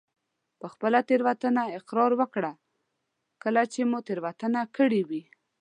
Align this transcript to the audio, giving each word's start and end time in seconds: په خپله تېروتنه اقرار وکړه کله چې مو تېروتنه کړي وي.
په 0.59 0.67
خپله 0.73 0.99
تېروتنه 1.09 1.63
اقرار 1.79 2.11
وکړه 2.19 2.51
کله 3.43 3.61
چې 3.73 3.81
مو 3.89 3.99
تېروتنه 4.07 4.61
کړي 4.77 5.01
وي. 5.09 5.23